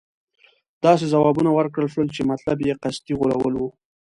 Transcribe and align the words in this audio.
داسې 0.85 1.05
ځوابونه 1.13 1.49
ورکړل 1.53 1.87
شول 1.93 2.07
چې 2.15 2.29
مطلب 2.31 2.57
یې 2.67 2.79
قصدي 2.83 3.13
غولول 3.19 3.53
وو. 3.57 3.69